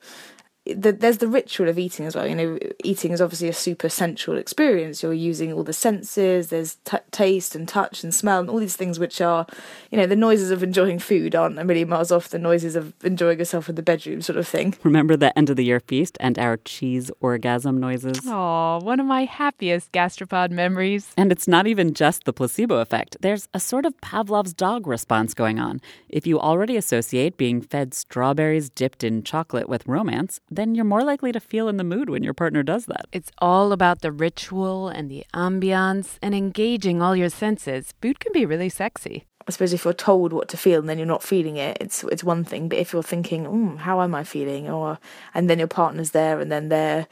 [0.66, 2.28] The, there's the ritual of eating as well.
[2.28, 5.01] You know, eating is obviously a super sensual experience.
[5.01, 6.49] You're using all the senses.
[6.49, 9.47] There's t- taste and touch and smell and all these things which are,
[9.89, 12.93] you know, the noises of enjoying food aren't a million miles off the noises of
[13.03, 14.76] enjoying yourself in the bedroom, sort of thing.
[14.84, 18.20] Remember the end of the year feast and our cheese orgasm noises?
[18.28, 21.12] Aw, one of my happiest gastropod memories.
[21.18, 23.18] And it's not even just the placebo effect.
[23.22, 25.82] There's a sort of Pavlov's dog response going on.
[26.07, 31.04] If you already associate being fed strawberries dipped in chocolate with romance, then you're more
[31.04, 33.06] likely to feel in the mood when your partner does that.
[33.12, 37.93] It's all about the ritual and the ambiance and engaging all your senses.
[38.02, 39.26] Food can be really sexy.
[39.47, 42.04] I suppose if you're told what to feel and then you're not feeling it, it's
[42.04, 42.70] it's one thing.
[42.70, 44.99] But if you're thinking, mm, "How am I feeling?" or
[45.34, 47.08] and then your partner's there and then they're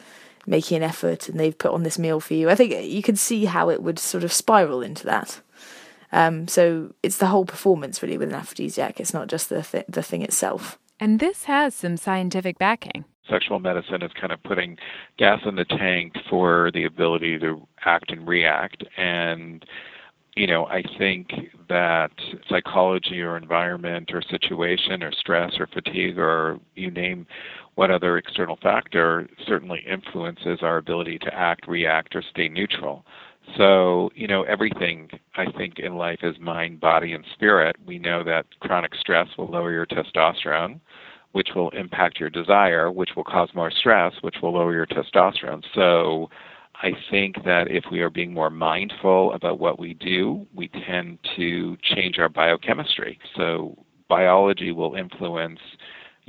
[0.46, 3.16] making an effort and they've put on this meal for you, I think you can
[3.16, 5.42] see how it would sort of spiral into that.
[6.12, 9.00] Um, so it's the whole performance really with an aphrodisiac.
[9.00, 10.78] It's not just the th- the thing itself.
[11.00, 13.06] And this has some scientific backing.
[13.30, 14.78] Sexual medicine is kind of putting
[15.18, 18.84] gas in the tank for the ability to act and react.
[18.98, 19.66] And,
[20.36, 21.30] you know, I think
[21.68, 22.12] that
[22.50, 27.28] psychology or environment or situation or stress or fatigue or you name
[27.76, 33.06] what other external factor certainly influences our ability to act, react, or stay neutral.
[33.58, 37.76] So, you know, everything I think in life is mind, body, and spirit.
[37.86, 40.80] We know that chronic stress will lower your testosterone,
[41.32, 45.64] which will impact your desire, which will cause more stress, which will lower your testosterone.
[45.74, 46.30] So,
[46.82, 51.20] I think that if we are being more mindful about what we do, we tend
[51.36, 53.20] to change our biochemistry.
[53.36, 53.78] So,
[54.08, 55.60] biology will influence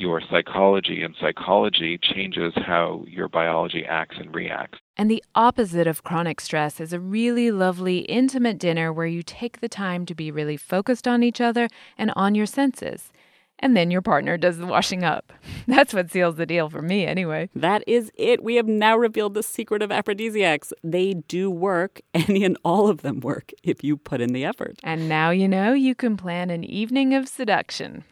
[0.01, 4.79] your psychology, and psychology changes how your biology acts and reacts.
[4.97, 9.61] And the opposite of chronic stress is a really lovely, intimate dinner where you take
[9.61, 13.13] the time to be really focused on each other and on your senses.
[13.61, 15.33] And then your partner does the washing up.
[15.67, 17.51] That's what seals the deal for me, anyway.
[17.55, 18.43] That is it.
[18.43, 20.73] We have now revealed the secret of aphrodisiacs.
[20.83, 24.79] They do work, any and all of them work if you put in the effort.
[24.83, 28.05] And now you know you can plan an evening of seduction.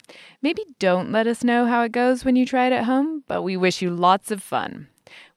[0.42, 3.42] Maybe don't let us know how it goes when you try it at home, but
[3.42, 4.88] we wish you lots of fun.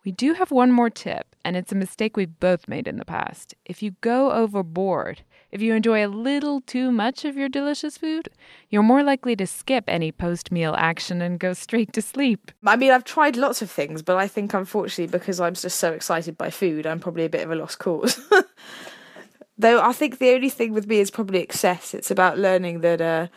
[0.03, 3.05] We do have one more tip, and it's a mistake we've both made in the
[3.05, 3.53] past.
[3.65, 5.21] If you go overboard,
[5.51, 8.29] if you enjoy a little too much of your delicious food,
[8.69, 12.51] you're more likely to skip any post meal action and go straight to sleep.
[12.65, 15.91] I mean, I've tried lots of things, but I think unfortunately because I'm just so
[15.91, 18.19] excited by food, I'm probably a bit of a lost cause.
[19.57, 21.93] Though I think the only thing with me is probably excess.
[21.93, 23.27] It's about learning that uh,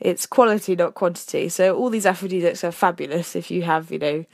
[0.00, 1.48] it's quality, not quantity.
[1.48, 4.24] So all these aphrodisiacs are fabulous if you have, you know,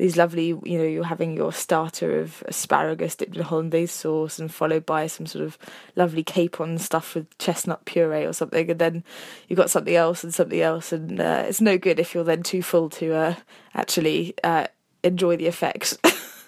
[0.00, 4.52] these lovely, you know, you're having your starter of asparagus dipped in hollandaise sauce and
[4.52, 5.58] followed by some sort of
[5.94, 9.04] lovely capon stuff with chestnut puree or something, and then
[9.46, 12.42] you've got something else and something else, and uh, it's no good if you're then
[12.42, 13.34] too full to uh,
[13.74, 14.66] actually uh,
[15.02, 15.98] enjoy the effects.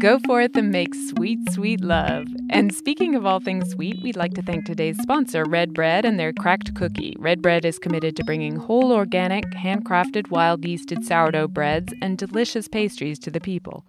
[0.00, 2.26] Go forth and make sweet, sweet love.
[2.50, 6.18] And speaking of all things sweet, we'd like to thank today's sponsor, Red Bread, and
[6.18, 7.14] their cracked cookie.
[7.18, 12.66] Red Bread is committed to bringing whole, organic, handcrafted, wild yeasted sourdough breads and delicious
[12.66, 13.84] pastries to the people.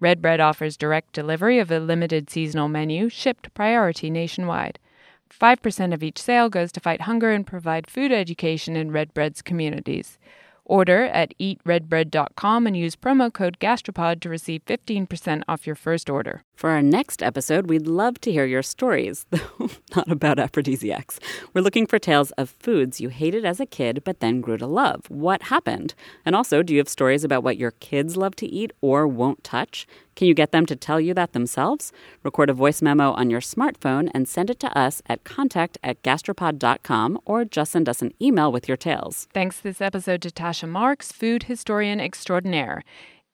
[0.00, 4.78] Red Bread offers direct delivery of a limited seasonal menu, shipped priority nationwide.
[5.30, 9.42] 5% of each sale goes to fight hunger and provide food education in Red Bread's
[9.42, 10.18] communities.
[10.72, 16.44] Order at eatredbread.com and use promo code gastropod to receive 15% off your first order.
[16.54, 21.20] For our next episode, we'd love to hear your stories, though not about aphrodisiacs.
[21.52, 24.66] We're looking for tales of foods you hated as a kid but then grew to
[24.66, 25.04] love.
[25.10, 25.92] What happened?
[26.24, 29.44] And also, do you have stories about what your kids love to eat or won't
[29.44, 29.86] touch?
[30.14, 31.92] Can you get them to tell you that themselves?
[32.22, 36.02] Record a voice memo on your smartphone and send it to us at contact at
[36.02, 39.28] gastropod.com or just send us an email with your tales.
[39.32, 42.82] Thanks this episode to Tasha Marks, food historian extraordinaire.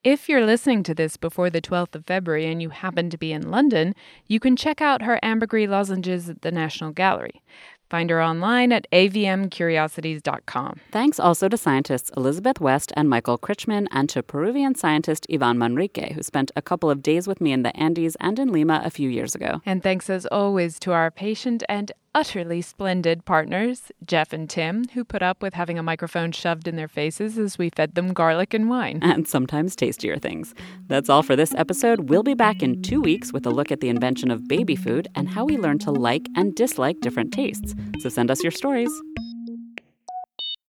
[0.05, 3.33] If you're listening to this before the 12th of February and you happen to be
[3.33, 3.97] in London,
[4.29, 7.43] you can check out her ambergris lozenges at the National Gallery.
[7.91, 10.80] Find her online at avmcuriosities.com.
[10.91, 16.12] Thanks also to scientists Elizabeth West and Michael Krychman, and to Peruvian scientist Ivan Manrique,
[16.12, 18.91] who spent a couple of days with me in the Andes and in Lima a
[18.91, 19.62] few years ago.
[19.64, 25.05] And thanks as always to our patient and utterly splendid partners, Jeff and Tim, who
[25.05, 28.53] put up with having a microphone shoved in their faces as we fed them garlic
[28.55, 28.99] and wine.
[29.03, 30.55] And sometimes tastier things.
[30.89, 32.09] That's all for this episode.
[32.09, 35.07] We'll be back in two weeks with a look at the invention of baby food
[35.14, 37.74] and how we learn to like and dislike different tastes.
[38.01, 38.91] So send us your stories.